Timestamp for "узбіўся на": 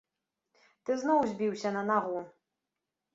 1.25-1.83